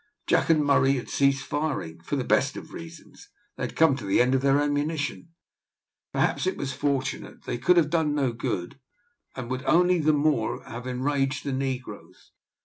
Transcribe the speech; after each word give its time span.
Jack 0.25 0.49
and 0.49 0.65
Murray 0.65 0.93
had 0.93 1.09
ceased 1.09 1.45
firing 1.45 1.99
for 1.99 2.15
the 2.15 2.23
best 2.23 2.57
of 2.57 2.73
reasons 2.73 3.29
they 3.55 3.61
had 3.65 3.75
come 3.75 3.95
to 3.97 4.03
the 4.03 4.19
end 4.19 4.33
of 4.33 4.41
their 4.41 4.59
ammunition. 4.59 5.29
Perhaps 6.11 6.47
it 6.47 6.57
was 6.57 6.73
fortunate; 6.73 7.43
they 7.43 7.59
could 7.59 7.77
have 7.77 7.91
done 7.91 8.15
no 8.15 8.33
good, 8.33 8.79
and 9.35 9.47
would 9.51 9.63
only 9.65 9.99
the 9.99 10.11
more 10.11 10.63
have 10.63 10.87
enraged 10.87 11.43
the 11.43 11.53
negroes. 11.53 12.31